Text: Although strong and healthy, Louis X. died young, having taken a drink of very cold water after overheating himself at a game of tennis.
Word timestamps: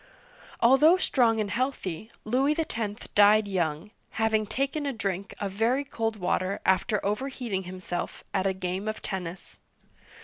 Although 0.61 0.97
strong 0.97 1.39
and 1.39 1.51
healthy, 1.51 2.09
Louis 2.25 2.57
X. 2.57 3.07
died 3.13 3.47
young, 3.47 3.91
having 4.17 4.47
taken 4.47 4.87
a 4.87 4.93
drink 4.93 5.35
of 5.39 5.51
very 5.51 5.83
cold 5.83 6.15
water 6.15 6.59
after 6.65 7.05
overheating 7.05 7.65
himself 7.65 8.23
at 8.33 8.47
a 8.47 8.53
game 8.53 8.87
of 8.87 9.03
tennis. 9.03 9.59